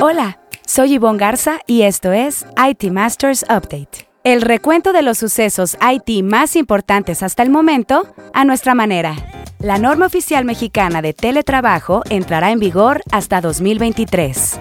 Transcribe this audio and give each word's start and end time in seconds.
Hola, 0.00 0.38
soy 0.64 0.96
Yvonne 0.96 1.18
Garza 1.18 1.58
y 1.66 1.82
esto 1.82 2.12
es 2.12 2.46
IT 2.56 2.92
Masters 2.92 3.42
Update. 3.42 4.08
El 4.22 4.42
recuento 4.42 4.92
de 4.92 5.02
los 5.02 5.18
sucesos 5.18 5.76
IT 5.80 6.22
más 6.22 6.54
importantes 6.54 7.24
hasta 7.24 7.42
el 7.42 7.50
momento 7.50 8.06
a 8.32 8.44
nuestra 8.44 8.76
manera. 8.76 9.16
La 9.58 9.78
norma 9.78 10.06
oficial 10.06 10.44
mexicana 10.44 11.02
de 11.02 11.14
teletrabajo 11.14 12.04
entrará 12.10 12.52
en 12.52 12.60
vigor 12.60 13.02
hasta 13.10 13.40
2023. 13.40 14.60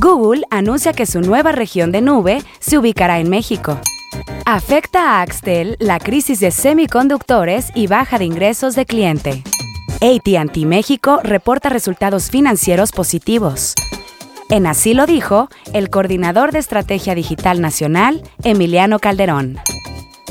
Google 0.00 0.44
anuncia 0.50 0.92
que 0.92 1.06
su 1.06 1.20
nueva 1.20 1.50
región 1.50 1.90
de 1.90 2.00
nube 2.00 2.40
se 2.60 2.78
ubicará 2.78 3.18
en 3.18 3.30
México. 3.30 3.80
Afecta 4.46 5.18
a 5.18 5.22
Axtel 5.22 5.76
la 5.80 5.98
crisis 5.98 6.38
de 6.38 6.52
semiconductores 6.52 7.72
y 7.74 7.88
baja 7.88 8.20
de 8.20 8.26
ingresos 8.26 8.76
de 8.76 8.86
cliente. 8.86 9.42
ATT 10.00 10.58
México 10.58 11.18
reporta 11.24 11.70
resultados 11.70 12.30
financieros 12.30 12.92
positivos. 12.92 13.74
En 14.50 14.66
así 14.66 14.94
lo 14.94 15.06
dijo 15.06 15.48
el 15.72 15.90
coordinador 15.90 16.52
de 16.52 16.58
Estrategia 16.58 17.14
Digital 17.14 17.60
Nacional, 17.60 18.22
Emiliano 18.42 18.98
Calderón. 18.98 19.58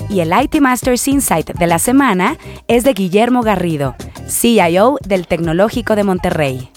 Y 0.09 0.19
el 0.19 0.31
IT 0.39 0.59
Masters 0.61 1.07
Insight 1.07 1.51
de 1.51 1.67
la 1.67 1.79
semana 1.79 2.37
es 2.67 2.83
de 2.83 2.93
Guillermo 2.93 3.41
Garrido, 3.41 3.95
CIO 4.27 4.97
del 5.05 5.27
Tecnológico 5.27 5.95
de 5.95 6.03
Monterrey. 6.03 6.69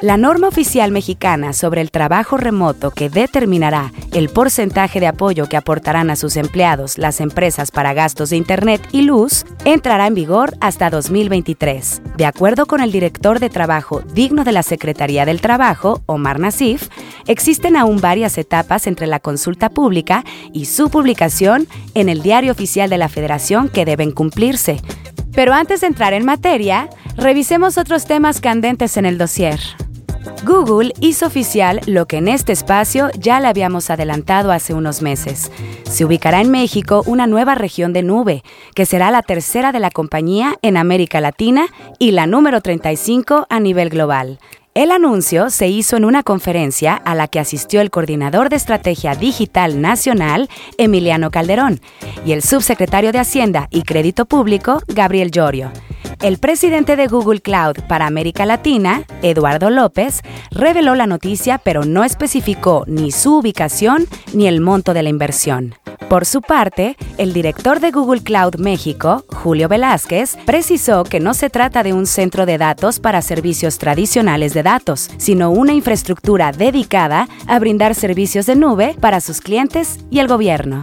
La 0.00 0.16
norma 0.16 0.46
oficial 0.46 0.92
mexicana 0.92 1.52
sobre 1.52 1.80
el 1.80 1.90
trabajo 1.90 2.36
remoto 2.36 2.92
que 2.92 3.10
determinará 3.10 3.92
el 4.12 4.28
porcentaje 4.28 5.00
de 5.00 5.08
apoyo 5.08 5.48
que 5.48 5.56
aportarán 5.56 6.08
a 6.10 6.14
sus 6.14 6.36
empleados 6.36 6.98
las 6.98 7.20
empresas 7.20 7.72
para 7.72 7.94
gastos 7.94 8.30
de 8.30 8.36
Internet 8.36 8.80
y 8.92 9.02
luz 9.02 9.44
entrará 9.64 10.06
en 10.06 10.14
vigor 10.14 10.56
hasta 10.60 10.88
2023. 10.88 12.00
De 12.16 12.26
acuerdo 12.26 12.66
con 12.66 12.80
el 12.80 12.92
director 12.92 13.40
de 13.40 13.50
Trabajo 13.50 14.02
digno 14.14 14.44
de 14.44 14.52
la 14.52 14.62
Secretaría 14.62 15.24
del 15.24 15.40
Trabajo, 15.40 16.00
Omar 16.06 16.38
Nasif, 16.38 16.90
existen 17.26 17.74
aún 17.74 18.00
varias 18.00 18.38
etapas 18.38 18.86
entre 18.86 19.08
la 19.08 19.18
consulta 19.18 19.68
pública 19.68 20.24
y 20.52 20.66
su 20.66 20.90
publicación 20.90 21.66
en 21.94 22.08
el 22.08 22.22
Diario 22.22 22.52
Oficial 22.52 22.88
de 22.88 22.98
la 22.98 23.08
Federación 23.08 23.68
que 23.68 23.84
deben 23.84 24.12
cumplirse. 24.12 24.80
Pero 25.32 25.54
antes 25.54 25.80
de 25.80 25.88
entrar 25.88 26.12
en 26.12 26.24
materia, 26.24 26.88
revisemos 27.16 27.78
otros 27.78 28.04
temas 28.04 28.40
candentes 28.40 28.96
en 28.96 29.04
el 29.04 29.18
dossier. 29.18 29.58
Google 30.48 30.94
hizo 31.00 31.26
oficial 31.26 31.82
lo 31.84 32.06
que 32.06 32.16
en 32.16 32.26
este 32.26 32.52
espacio 32.52 33.10
ya 33.18 33.38
le 33.38 33.48
habíamos 33.48 33.90
adelantado 33.90 34.50
hace 34.50 34.72
unos 34.72 35.02
meses. 35.02 35.52
Se 35.84 36.06
ubicará 36.06 36.40
en 36.40 36.50
México 36.50 37.02
una 37.04 37.26
nueva 37.26 37.54
región 37.54 37.92
de 37.92 38.02
nube, 38.02 38.42
que 38.74 38.86
será 38.86 39.10
la 39.10 39.20
tercera 39.20 39.72
de 39.72 39.78
la 39.78 39.90
compañía 39.90 40.54
en 40.62 40.78
América 40.78 41.20
Latina 41.20 41.66
y 41.98 42.12
la 42.12 42.26
número 42.26 42.62
35 42.62 43.46
a 43.50 43.60
nivel 43.60 43.90
global. 43.90 44.38
El 44.72 44.90
anuncio 44.90 45.50
se 45.50 45.68
hizo 45.68 45.98
en 45.98 46.06
una 46.06 46.22
conferencia 46.22 46.94
a 46.94 47.14
la 47.14 47.28
que 47.28 47.40
asistió 47.40 47.82
el 47.82 47.90
coordinador 47.90 48.48
de 48.48 48.56
Estrategia 48.56 49.14
Digital 49.14 49.82
Nacional, 49.82 50.48
Emiliano 50.78 51.30
Calderón, 51.30 51.80
y 52.24 52.32
el 52.32 52.42
subsecretario 52.42 53.12
de 53.12 53.18
Hacienda 53.18 53.68
y 53.70 53.82
Crédito 53.82 54.24
Público, 54.24 54.80
Gabriel 54.88 55.30
Llorio. 55.30 55.72
El 56.20 56.38
presidente 56.38 56.96
de 56.96 57.06
Google 57.06 57.40
Cloud 57.40 57.76
para 57.86 58.06
América 58.06 58.44
Latina, 58.44 59.04
Eduardo 59.22 59.70
López, 59.70 60.22
reveló 60.50 60.96
la 60.96 61.06
noticia 61.06 61.58
pero 61.58 61.84
no 61.84 62.02
especificó 62.02 62.82
ni 62.88 63.12
su 63.12 63.36
ubicación 63.38 64.08
ni 64.32 64.48
el 64.48 64.60
monto 64.60 64.94
de 64.94 65.04
la 65.04 65.10
inversión. 65.10 65.76
Por 66.08 66.26
su 66.26 66.42
parte, 66.42 66.96
el 67.18 67.32
director 67.32 67.78
de 67.78 67.92
Google 67.92 68.22
Cloud 68.22 68.56
México, 68.56 69.24
Julio 69.28 69.68
Velázquez, 69.68 70.36
precisó 70.44 71.04
que 71.04 71.20
no 71.20 71.34
se 71.34 71.50
trata 71.50 71.84
de 71.84 71.92
un 71.92 72.06
centro 72.06 72.46
de 72.46 72.58
datos 72.58 72.98
para 72.98 73.22
servicios 73.22 73.78
tradicionales 73.78 74.54
de 74.54 74.64
datos, 74.64 75.10
sino 75.18 75.50
una 75.52 75.72
infraestructura 75.72 76.50
dedicada 76.50 77.28
a 77.46 77.58
brindar 77.60 77.94
servicios 77.94 78.46
de 78.46 78.56
nube 78.56 78.96
para 79.00 79.20
sus 79.20 79.40
clientes 79.40 80.00
y 80.10 80.18
el 80.18 80.26
gobierno. 80.26 80.82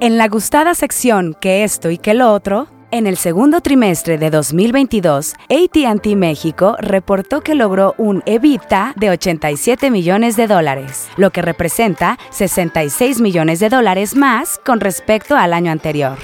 En 0.00 0.18
la 0.18 0.28
gustada 0.28 0.74
sección 0.74 1.36
que 1.40 1.64
esto 1.64 1.90
y 1.90 1.98
que 1.98 2.14
lo 2.14 2.32
otro, 2.32 2.68
en 2.94 3.08
el 3.08 3.16
segundo 3.16 3.60
trimestre 3.60 4.18
de 4.18 4.30
2022, 4.30 5.34
ATT 5.50 6.06
México 6.14 6.76
reportó 6.78 7.40
que 7.40 7.56
logró 7.56 7.96
un 7.98 8.22
EBITDA 8.24 8.92
de 8.94 9.10
87 9.10 9.90
millones 9.90 10.36
de 10.36 10.46
dólares, 10.46 11.08
lo 11.16 11.30
que 11.30 11.42
representa 11.42 12.20
66 12.30 13.20
millones 13.20 13.58
de 13.58 13.68
dólares 13.68 14.14
más 14.14 14.60
con 14.64 14.78
respecto 14.78 15.36
al 15.36 15.54
año 15.54 15.72
anterior. 15.72 16.18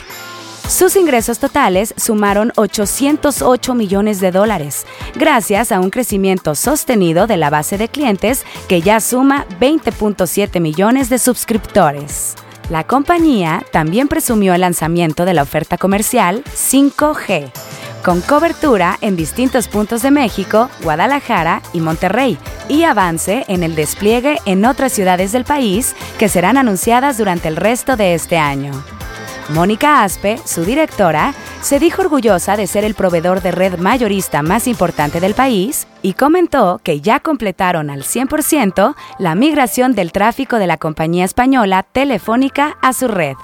Sus 0.69 0.95
ingresos 0.95 1.41
totales 1.41 1.93
sumaron 1.97 2.53
808 2.55 3.75
millones 3.75 4.21
de 4.21 4.31
dólares, 4.31 4.87
gracias 5.17 5.73
a 5.73 5.81
un 5.81 5.91
crecimiento 5.91 6.55
sostenido 6.55 7.27
de 7.27 7.37
la 7.37 7.51
base 7.51 7.79
de 7.79 7.89
clientes 7.89 8.45
que 8.69 8.81
ya 8.81 9.01
suma 9.01 9.45
20.7 9.59 10.61
millones 10.61 11.09
de 11.09 11.19
suscriptores. 11.19 12.37
La 12.71 12.85
compañía 12.85 13.65
también 13.73 14.07
presumió 14.07 14.55
el 14.55 14.61
lanzamiento 14.61 15.25
de 15.25 15.35
la 15.35 15.43
oferta 15.43 15.77
comercial 15.77 16.45
5G, 16.45 17.51
con 18.05 18.21
cobertura 18.21 18.97
en 19.01 19.17
distintos 19.17 19.67
puntos 19.67 20.03
de 20.03 20.13
México, 20.13 20.71
Guadalajara 20.85 21.63
y 21.73 21.81
Monterrey, 21.81 22.39
y 22.69 22.85
avance 22.85 23.45
en 23.49 23.65
el 23.65 23.75
despliegue 23.75 24.39
en 24.47 24.65
otras 24.65 24.93
ciudades 24.93 25.33
del 25.33 25.45
país 25.45 25.97
que 26.17 26.29
serán 26.29 26.57
anunciadas 26.57 27.19
durante 27.19 27.49
el 27.49 27.57
resto 27.57 27.97
de 27.97 28.15
este 28.15 28.39
año. 28.39 28.71
Mónica 29.49 30.05
Aspe, 30.05 30.39
su 30.45 30.65
directora, 30.65 31.35
se 31.61 31.79
dijo 31.79 32.03
orgullosa 32.03 32.57
de 32.57 32.67
ser 32.67 32.85
el 32.85 32.95
proveedor 32.95 33.43
de 33.43 33.53
red 33.53 33.79
mayorista 33.79 34.43
más 34.43 34.67
importante 34.67 35.21
del 35.21 35.35
país 35.35 35.87
y 36.03 36.15
comentó 36.15 36.81
que 36.83 37.01
ya 37.01 37.21
completaron 37.21 37.91
al 37.91 38.03
100% 38.03 38.95
la 39.19 39.35
migración 39.35 39.95
del 39.95 40.13
tráfico 40.13 40.57
de 40.57 40.67
la 40.67 40.79
compañía 40.79 41.25
española 41.25 41.83
Telefónica 41.83 42.79
a 42.81 42.93
su 42.93 43.09
red. 43.09 43.37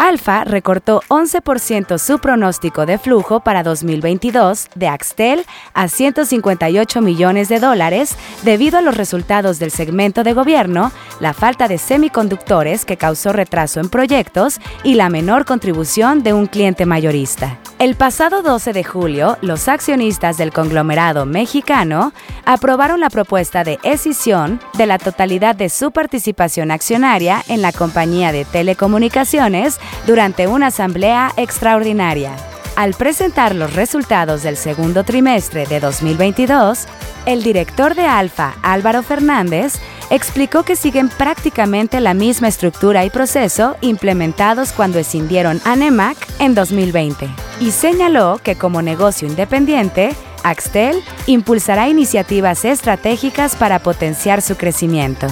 Alfa 0.00 0.44
recortó 0.44 1.02
11% 1.08 1.98
su 1.98 2.20
pronóstico 2.20 2.86
de 2.86 2.96
flujo 2.96 3.40
para 3.40 3.62
2022 3.62 4.68
de 4.74 4.88
Axtel 4.88 5.44
a 5.74 5.88
158 5.88 7.02
millones 7.02 7.50
de 7.50 7.60
dólares 7.60 8.16
debido 8.42 8.78
a 8.78 8.80
los 8.80 8.96
resultados 8.96 9.58
del 9.58 9.70
segmento 9.70 10.24
de 10.24 10.32
gobierno, 10.32 10.90
la 11.20 11.34
falta 11.34 11.68
de 11.68 11.76
semiconductores 11.76 12.86
que 12.86 12.96
causó 12.96 13.34
retraso 13.34 13.78
en 13.78 13.90
proyectos 13.90 14.58
y 14.84 14.94
la 14.94 15.10
menor 15.10 15.44
contribución 15.44 16.22
de 16.22 16.32
un 16.32 16.46
cliente 16.46 16.86
mayorista. 16.86 17.58
El 17.80 17.94
pasado 17.94 18.42
12 18.42 18.74
de 18.74 18.84
julio, 18.84 19.38
los 19.40 19.66
accionistas 19.66 20.36
del 20.36 20.52
conglomerado 20.52 21.24
mexicano 21.24 22.12
aprobaron 22.44 23.00
la 23.00 23.08
propuesta 23.08 23.64
de 23.64 23.78
escisión 23.82 24.60
de 24.74 24.84
la 24.84 24.98
totalidad 24.98 25.54
de 25.54 25.70
su 25.70 25.90
participación 25.90 26.70
accionaria 26.70 27.42
en 27.48 27.62
la 27.62 27.72
compañía 27.72 28.32
de 28.32 28.44
telecomunicaciones 28.44 29.80
durante 30.06 30.46
una 30.46 30.68
asamblea 30.68 31.32
extraordinaria. 31.36 32.36
Al 32.76 32.94
presentar 32.94 33.54
los 33.54 33.74
resultados 33.74 34.42
del 34.42 34.56
segundo 34.56 35.04
trimestre 35.04 35.66
de 35.66 35.80
2022, 35.80 36.86
el 37.26 37.42
director 37.42 37.94
de 37.94 38.06
Alfa, 38.06 38.54
Álvaro 38.62 39.02
Fernández, 39.02 39.74
explicó 40.08 40.62
que 40.62 40.76
siguen 40.76 41.08
prácticamente 41.08 42.00
la 42.00 42.14
misma 42.14 42.48
estructura 42.48 43.04
y 43.04 43.10
proceso 43.10 43.76
implementados 43.80 44.72
cuando 44.72 44.98
escindieron 44.98 45.60
a 45.64 45.76
NEMAC 45.76 46.16
en 46.38 46.54
2020 46.54 47.28
y 47.60 47.70
señaló 47.70 48.40
que 48.42 48.56
como 48.56 48.82
negocio 48.82 49.28
independiente, 49.28 50.14
Axtel 50.42 51.02
impulsará 51.26 51.88
iniciativas 51.88 52.64
estratégicas 52.64 53.56
para 53.56 53.80
potenciar 53.80 54.40
su 54.42 54.56
crecimiento. 54.56 55.26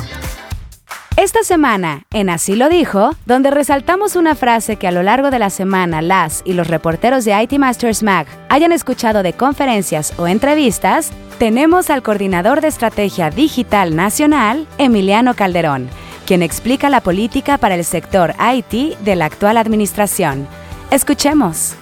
Esta 1.21 1.43
semana, 1.43 2.05
en 2.12 2.31
Así 2.31 2.55
lo 2.55 2.69
dijo, 2.69 3.11
donde 3.27 3.51
resaltamos 3.51 4.15
una 4.15 4.37
frase 4.37 4.77
que 4.77 4.87
a 4.87 4.93
lo 4.93 5.03
largo 5.03 5.33
de 5.33 5.41
la 5.41 5.51
semana 5.51 6.01
las 6.01 6.43
y 6.45 6.53
los 6.53 6.69
reporteros 6.69 7.25
de 7.25 7.33
IT 7.43 7.59
Masters 7.59 8.05
Mag 8.05 8.29
hayan 8.49 8.71
escuchado 8.71 9.25
de 9.25 9.33
conferencias 9.33 10.17
o 10.17 10.28
entrevistas, 10.28 11.11
tenemos 11.41 11.91
al 11.91 12.05
coordinador 12.05 12.61
de 12.61 12.69
estrategia 12.69 13.31
digital 13.31 13.97
nacional, 13.97 14.69
Emiliano 14.78 15.34
Calderón, 15.34 15.89
quien 16.25 16.41
explica 16.41 16.89
la 16.89 17.01
política 17.01 17.59
para 17.59 17.75
el 17.75 17.84
sector 17.84 18.34
IT 18.39 18.97
de 19.01 19.16
la 19.16 19.25
actual 19.25 19.57
administración. 19.57 20.47
Escuchemos. 20.92 21.75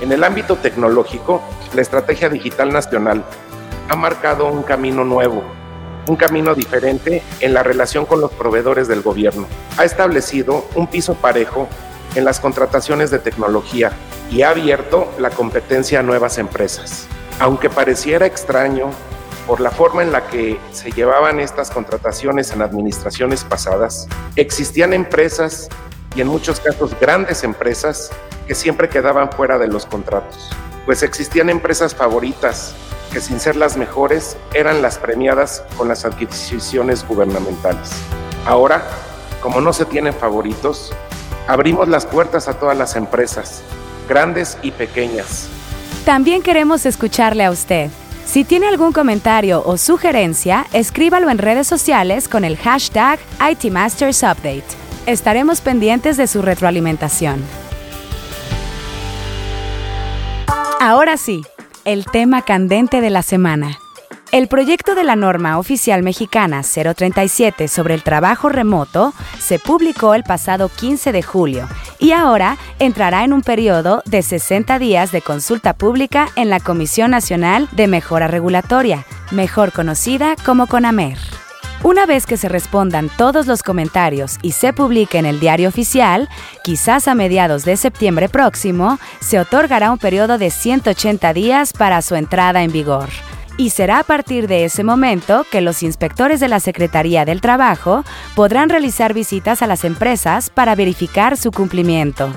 En 0.00 0.12
el 0.12 0.22
ámbito 0.22 0.54
tecnológico, 0.54 1.42
la 1.74 1.82
estrategia 1.82 2.28
digital 2.28 2.72
nacional 2.72 3.24
ha 3.88 3.96
marcado 3.96 4.46
un 4.46 4.62
camino 4.62 5.02
nuevo 5.02 5.42
un 6.08 6.16
camino 6.16 6.54
diferente 6.54 7.22
en 7.40 7.54
la 7.54 7.62
relación 7.62 8.06
con 8.06 8.20
los 8.20 8.32
proveedores 8.32 8.88
del 8.88 9.02
gobierno. 9.02 9.46
Ha 9.76 9.84
establecido 9.84 10.66
un 10.74 10.86
piso 10.86 11.14
parejo 11.14 11.68
en 12.14 12.24
las 12.24 12.40
contrataciones 12.40 13.10
de 13.10 13.18
tecnología 13.18 13.92
y 14.30 14.42
ha 14.42 14.50
abierto 14.50 15.12
la 15.18 15.30
competencia 15.30 16.00
a 16.00 16.02
nuevas 16.02 16.38
empresas. 16.38 17.06
Aunque 17.38 17.70
pareciera 17.70 18.26
extraño 18.26 18.90
por 19.46 19.60
la 19.60 19.70
forma 19.70 20.02
en 20.02 20.12
la 20.12 20.26
que 20.26 20.58
se 20.72 20.90
llevaban 20.90 21.40
estas 21.40 21.70
contrataciones 21.70 22.52
en 22.52 22.62
administraciones 22.62 23.44
pasadas, 23.44 24.06
existían 24.36 24.92
empresas 24.92 25.68
y 26.14 26.20
en 26.20 26.28
muchos 26.28 26.60
casos 26.60 26.98
grandes 27.00 27.44
empresas 27.44 28.10
que 28.46 28.54
siempre 28.54 28.88
quedaban 28.88 29.30
fuera 29.30 29.58
de 29.58 29.68
los 29.68 29.86
contratos, 29.86 30.50
pues 30.86 31.02
existían 31.02 31.50
empresas 31.50 31.94
favoritas 31.94 32.74
que 33.12 33.20
sin 33.20 33.40
ser 33.40 33.56
las 33.56 33.76
mejores 33.76 34.36
eran 34.54 34.82
las 34.82 34.98
premiadas 34.98 35.62
con 35.76 35.88
las 35.88 36.04
adquisiciones 36.04 37.06
gubernamentales. 37.06 37.90
Ahora, 38.46 38.82
como 39.42 39.60
no 39.60 39.72
se 39.72 39.84
tienen 39.84 40.14
favoritos, 40.14 40.92
abrimos 41.46 41.88
las 41.88 42.06
puertas 42.06 42.48
a 42.48 42.54
todas 42.54 42.76
las 42.76 42.96
empresas, 42.96 43.62
grandes 44.08 44.58
y 44.62 44.70
pequeñas. 44.70 45.48
También 46.04 46.42
queremos 46.42 46.86
escucharle 46.86 47.44
a 47.44 47.50
usted. 47.50 47.90
Si 48.24 48.44
tiene 48.44 48.66
algún 48.66 48.92
comentario 48.92 49.62
o 49.64 49.78
sugerencia, 49.78 50.66
escríbalo 50.72 51.30
en 51.30 51.38
redes 51.38 51.66
sociales 51.66 52.28
con 52.28 52.44
el 52.44 52.56
hashtag 52.58 53.18
ITMastersUpdate. 53.50 54.64
Estaremos 55.06 55.62
pendientes 55.62 56.18
de 56.18 56.26
su 56.26 56.42
retroalimentación. 56.42 57.42
Ahora 60.80 61.16
sí, 61.16 61.42
el 61.88 62.04
tema 62.04 62.42
candente 62.42 63.00
de 63.00 63.08
la 63.08 63.22
semana. 63.22 63.78
El 64.30 64.46
proyecto 64.46 64.94
de 64.94 65.04
la 65.04 65.16
norma 65.16 65.58
oficial 65.58 66.02
mexicana 66.02 66.60
037 66.62 67.66
sobre 67.66 67.94
el 67.94 68.02
trabajo 68.02 68.50
remoto 68.50 69.14
se 69.38 69.58
publicó 69.58 70.12
el 70.12 70.22
pasado 70.22 70.68
15 70.68 71.12
de 71.12 71.22
julio 71.22 71.66
y 71.98 72.12
ahora 72.12 72.58
entrará 72.78 73.24
en 73.24 73.32
un 73.32 73.40
periodo 73.40 74.02
de 74.04 74.20
60 74.20 74.78
días 74.78 75.12
de 75.12 75.22
consulta 75.22 75.72
pública 75.72 76.28
en 76.36 76.50
la 76.50 76.60
Comisión 76.60 77.10
Nacional 77.10 77.70
de 77.72 77.86
Mejora 77.86 78.28
Regulatoria, 78.28 79.06
mejor 79.30 79.72
conocida 79.72 80.36
como 80.44 80.66
CONAMER. 80.66 81.16
Una 81.84 82.06
vez 82.06 82.26
que 82.26 82.36
se 82.36 82.48
respondan 82.48 83.08
todos 83.08 83.46
los 83.46 83.62
comentarios 83.62 84.38
y 84.42 84.52
se 84.52 84.72
publique 84.72 85.16
en 85.16 85.26
el 85.26 85.38
diario 85.38 85.68
oficial, 85.68 86.28
quizás 86.64 87.06
a 87.06 87.14
mediados 87.14 87.64
de 87.64 87.76
septiembre 87.76 88.28
próximo, 88.28 88.98
se 89.20 89.38
otorgará 89.38 89.92
un 89.92 89.98
periodo 89.98 90.38
de 90.38 90.50
180 90.50 91.32
días 91.34 91.72
para 91.72 92.02
su 92.02 92.16
entrada 92.16 92.64
en 92.64 92.72
vigor 92.72 93.08
y 93.56 93.70
será 93.70 94.00
a 94.00 94.04
partir 94.04 94.48
de 94.48 94.64
ese 94.64 94.84
momento 94.84 95.44
que 95.50 95.60
los 95.60 95.82
inspectores 95.82 96.40
de 96.40 96.48
la 96.48 96.60
Secretaría 96.60 97.24
del 97.24 97.40
Trabajo 97.40 98.04
podrán 98.34 98.70
realizar 98.70 99.14
visitas 99.14 99.62
a 99.62 99.66
las 99.66 99.84
empresas 99.84 100.50
para 100.50 100.74
verificar 100.74 101.36
su 101.36 101.50
cumplimiento. 101.50 102.32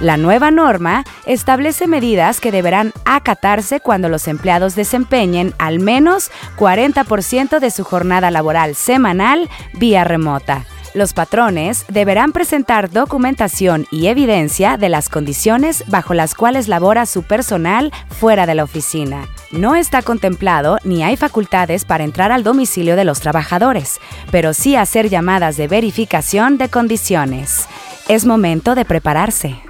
La 0.00 0.16
nueva 0.16 0.52
norma 0.52 1.04
establece 1.26 1.88
medidas 1.88 2.40
que 2.40 2.52
deberán 2.52 2.92
acatarse 3.04 3.80
cuando 3.80 4.08
los 4.08 4.28
empleados 4.28 4.76
desempeñen 4.76 5.54
al 5.58 5.80
menos 5.80 6.30
40% 6.56 7.58
de 7.58 7.70
su 7.72 7.82
jornada 7.82 8.30
laboral 8.30 8.76
semanal 8.76 9.48
vía 9.74 10.04
remota. 10.04 10.66
Los 10.94 11.12
patrones 11.12 11.84
deberán 11.88 12.32
presentar 12.32 12.90
documentación 12.90 13.86
y 13.90 14.06
evidencia 14.06 14.76
de 14.76 14.88
las 14.88 15.08
condiciones 15.08 15.84
bajo 15.88 16.14
las 16.14 16.34
cuales 16.34 16.68
labora 16.68 17.04
su 17.04 17.24
personal 17.24 17.92
fuera 18.08 18.46
de 18.46 18.54
la 18.54 18.64
oficina. 18.64 19.26
No 19.50 19.74
está 19.74 20.02
contemplado 20.02 20.78
ni 20.84 21.02
hay 21.02 21.16
facultades 21.16 21.84
para 21.84 22.04
entrar 22.04 22.30
al 22.32 22.44
domicilio 22.44 22.94
de 22.96 23.04
los 23.04 23.20
trabajadores, 23.20 24.00
pero 24.30 24.54
sí 24.54 24.76
hacer 24.76 25.08
llamadas 25.08 25.56
de 25.56 25.68
verificación 25.68 26.56
de 26.56 26.68
condiciones. 26.68 27.66
Es 28.08 28.24
momento 28.24 28.74
de 28.74 28.84
prepararse. 28.84 29.67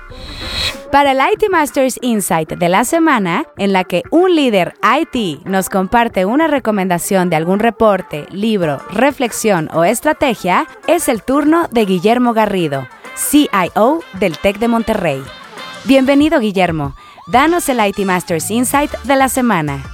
Para 0.92 1.12
el 1.12 1.18
IT 1.18 1.50
Masters 1.50 1.98
Insight 2.00 2.52
de 2.52 2.68
la 2.70 2.82
semana, 2.84 3.44
en 3.58 3.74
la 3.74 3.84
que 3.84 4.02
un 4.10 4.34
líder 4.34 4.72
IT 4.82 5.44
nos 5.44 5.68
comparte 5.68 6.24
una 6.24 6.46
recomendación 6.46 7.28
de 7.28 7.36
algún 7.36 7.58
reporte, 7.58 8.24
libro, 8.30 8.80
reflexión 8.90 9.68
o 9.74 9.84
estrategia, 9.84 10.66
es 10.86 11.10
el 11.10 11.22
turno 11.22 11.68
de 11.70 11.84
Guillermo 11.84 12.32
Garrido, 12.32 12.88
CIO 13.16 14.00
del 14.18 14.38
TEC 14.38 14.58
de 14.58 14.68
Monterrey. 14.68 15.22
Bienvenido, 15.84 16.40
Guillermo. 16.40 16.94
Danos 17.26 17.68
el 17.68 17.86
IT 17.86 17.98
Masters 18.06 18.50
Insight 18.50 18.90
de 19.04 19.16
la 19.16 19.28
semana. 19.28 19.84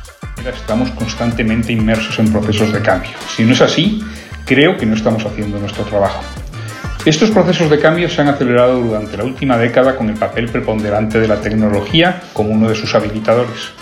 Estamos 0.46 0.92
constantemente 0.92 1.72
inmersos 1.72 2.20
en 2.20 2.30
procesos 2.30 2.72
de 2.72 2.80
cambio. 2.80 3.10
Si 3.34 3.42
no 3.44 3.52
es 3.52 3.60
así, 3.60 4.00
creo 4.44 4.76
que 4.76 4.86
no 4.86 4.94
estamos 4.94 5.26
haciendo 5.26 5.58
nuestro 5.58 5.82
trabajo. 5.84 6.22
Estos 7.04 7.30
procesos 7.32 7.68
de 7.68 7.78
cambio 7.78 8.08
se 8.08 8.22
han 8.22 8.28
acelerado 8.28 8.80
durante 8.80 9.18
la 9.18 9.24
última 9.24 9.58
década 9.58 9.94
con 9.94 10.08
el 10.08 10.16
papel 10.16 10.48
preponderante 10.48 11.20
de 11.20 11.28
la 11.28 11.38
tecnología 11.38 12.22
como 12.32 12.48
uno 12.48 12.70
de 12.70 12.74
sus 12.74 12.94
habilitadores, 12.94 13.72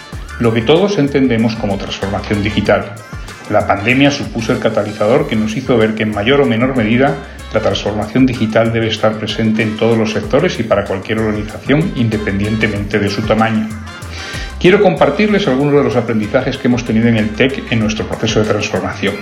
lo 0.41 0.53
que 0.53 0.63
todos 0.63 0.99
entendemos 0.99 1.55
como 1.55 1.79
transformación 1.79 2.43
digital. 2.43 2.97
La 3.49 3.65
pandemia 3.65 4.11
supuso 4.11 4.53
el 4.53 4.59
catalizador 4.59 5.29
que 5.29 5.37
nos 5.37 5.57
hizo 5.57 5.77
ver 5.77 5.95
que 5.95 6.03
en 6.03 6.11
mayor 6.11 6.41
o 6.41 6.47
menor 6.47 6.77
medida 6.77 7.15
la 7.55 7.61
transformación 7.61 8.27
digital 8.27 8.73
debe 8.73 8.89
estar 8.89 9.13
presente 9.13 9.63
en 9.63 9.77
todos 9.77 9.97
los 9.97 10.11
sectores 10.11 10.59
y 10.59 10.65
para 10.65 10.85
cualquier 10.85 11.21
organización 11.21 11.93
independientemente 11.95 12.99
de 12.99 13.09
su 13.09 13.23
tamaño. 13.23 13.69
Quiero 14.59 14.83
compartirles 14.83 15.47
algunos 15.47 15.75
de 15.75 15.85
los 15.85 15.95
aprendizajes 15.95 16.57
que 16.57 16.67
hemos 16.67 16.85
tenido 16.85 17.07
en 17.07 17.19
el 17.19 17.31
TEC 17.31 17.71
en 17.71 17.79
nuestro 17.79 18.05
proceso 18.05 18.41
de 18.41 18.47
transformación. 18.47 19.15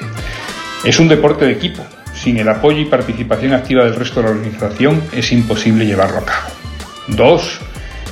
Es 0.85 0.99
un 0.99 1.08
deporte 1.08 1.44
de 1.44 1.53
equipo. 1.53 1.85
Sin 2.22 2.37
el 2.37 2.49
apoyo 2.49 2.78
y 2.81 2.84
participación 2.84 3.55
activa 3.55 3.84
del 3.84 3.96
resto 3.96 4.20
de 4.20 4.26
la 4.26 4.32
organización 4.32 5.02
es 5.12 5.32
imposible 5.32 5.87
llevarlo 5.87 6.19
a 6.19 6.25
cabo. 6.25 6.49
2. 7.08 7.61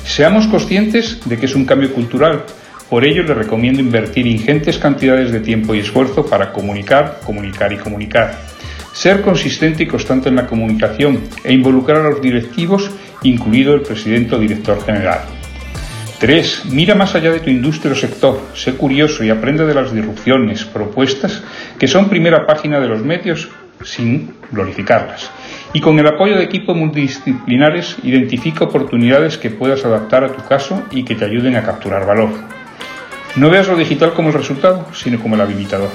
Seamos 0.03 0.47
conscientes 0.47 1.21
de 1.25 1.37
que 1.37 1.45
es 1.45 1.55
un 1.55 1.65
cambio 1.65 1.93
cultural 1.93 2.43
por 2.89 3.05
ello, 3.05 3.21
le 3.21 3.35
recomiendo 3.35 3.81
invertir 3.81 4.25
ingentes 4.25 4.79
cantidades 4.79 5.31
de 5.31 5.41
tiempo 5.41 5.75
y 5.75 5.79
esfuerzo 5.79 6.25
para 6.25 6.51
comunicar, 6.51 7.19
comunicar 7.23 7.71
y 7.71 7.77
comunicar. 7.77 8.35
Ser 8.93 9.21
consistente 9.21 9.83
y 9.83 9.85
constante 9.85 10.29
en 10.29 10.35
la 10.35 10.47
comunicación 10.47 11.21
e 11.43 11.53
involucrar 11.53 11.97
a 11.97 12.09
los 12.09 12.19
directivos, 12.19 12.89
incluido 13.21 13.75
el 13.75 13.81
presidente 13.81 14.33
o 14.33 14.39
director 14.39 14.83
general. 14.83 15.19
3. 16.19 16.63
Mira 16.71 16.95
más 16.95 17.13
allá 17.13 17.31
de 17.31 17.41
tu 17.41 17.51
industria 17.51 17.93
o 17.93 17.95
sector, 17.95 18.41
sé 18.55 18.73
curioso 18.73 19.23
y 19.23 19.29
aprende 19.29 19.67
de 19.67 19.75
las 19.75 19.93
disrupciones, 19.93 20.65
propuestas 20.65 21.43
que 21.77 21.87
son 21.87 22.09
primera 22.09 22.47
página 22.47 22.79
de 22.79 22.87
los 22.87 23.05
medios 23.05 23.49
sin 23.83 24.33
glorificarlas. 24.51 25.31
Y 25.73 25.81
con 25.81 25.99
el 25.99 26.07
apoyo 26.07 26.35
de 26.35 26.43
equipos 26.43 26.75
multidisciplinares, 26.75 27.97
identifica 28.03 28.65
oportunidades 28.65 29.37
que 29.37 29.49
puedas 29.49 29.85
adaptar 29.85 30.23
a 30.23 30.33
tu 30.33 30.43
caso 30.47 30.83
y 30.91 31.03
que 31.03 31.15
te 31.15 31.25
ayuden 31.25 31.55
a 31.55 31.63
capturar 31.63 32.05
valor. 32.05 32.29
No 33.35 33.49
veas 33.49 33.67
lo 33.67 33.77
digital 33.77 34.13
como 34.13 34.29
el 34.29 34.33
resultado, 34.33 34.87
sino 34.93 35.19
como 35.19 35.35
el 35.35 35.41
habilitador. 35.41 35.91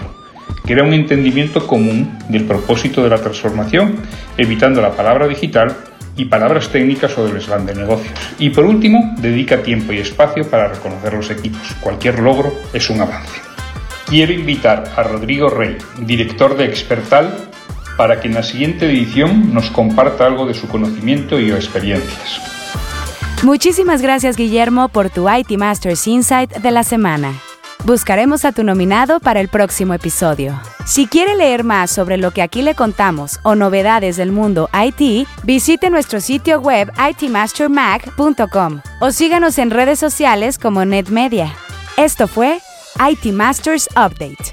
Crea 0.65 0.85
un 0.85 0.95
entendimiento 0.95 1.67
común 1.67 2.19
del 2.29 2.45
propósito 2.45 3.03
de 3.03 3.11
la 3.11 3.19
transformación, 3.19 3.97
evitando 4.37 4.81
la 4.81 4.93
palabra 4.93 5.27
digital 5.27 5.77
y 6.17 6.27
palabras 6.27 6.69
técnicas 6.69 7.19
o 7.19 7.27
del 7.27 7.41
slang 7.41 7.67
de 7.67 7.75
negocios. 7.75 8.15
Y 8.39 8.51
por 8.51 8.65
último, 8.65 9.15
dedica 9.19 9.63
tiempo 9.63 9.93
y 9.93 9.99
espacio 9.99 10.49
para 10.49 10.69
reconocer 10.69 11.13
los 11.13 11.31
equipos. 11.31 11.75
Cualquier 11.81 12.21
logro 12.21 12.53
es 12.73 12.89
un 12.89 13.01
avance. 13.01 13.41
Quiero 14.07 14.33
invitar 14.33 14.85
a 14.97 15.03
Rodrigo 15.03 15.49
Rey, 15.49 15.77
director 16.01 16.57
de 16.57 16.67
Expertal, 16.67 17.51
para 17.97 18.21
que 18.21 18.29
en 18.29 18.35
la 18.35 18.43
siguiente 18.43 18.87
edición 18.87 19.53
nos 19.55 19.71
comparta 19.71 20.27
algo 20.27 20.47
de 20.47 20.55
su 20.55 20.69
conocimiento 20.69 21.39
y 21.39 21.51
experiencias. 21.51 22.41
Muchísimas 23.43 24.01
gracias 24.01 24.37
Guillermo 24.37 24.89
por 24.89 25.11
tu 25.11 25.29
IT 25.29 25.51
Masters 25.59 26.07
Insight 26.07 26.51
de 26.51 26.71
la 26.71 26.83
semana. 26.83 27.35
Buscaremos 27.85 28.47
a 28.47 28.53
tu 28.53 28.65
nominado 28.65 29.21
para 29.21 29.41
el 29.41 29.49
próximo 29.49 29.93
episodio. 29.93 30.59
Si 30.87 31.07
quiere 31.07 31.37
leer 31.37 31.65
más 31.65 31.91
sobre 31.91 32.17
lo 32.17 32.31
que 32.31 32.41
aquí 32.41 32.63
le 32.63 32.75
contamos 32.75 33.41
o 33.43 33.55
novedades 33.55 34.17
del 34.17 34.33
mundo 34.33 34.71
IT, 34.73 35.29
visite 35.43 35.91
nuestro 35.91 36.23
sitio 36.23 36.61
web 36.61 36.91
itmastermag.com 37.11 38.81
o 39.01 39.11
síganos 39.11 39.59
en 39.59 39.71
redes 39.71 39.99
sociales 39.99 40.59
como 40.59 40.87
NetMedia. 40.87 41.55
Esto 41.99 42.27
fue 42.27 42.61
IT 42.99 43.33
Masters 43.35 43.89
Update, 43.91 44.53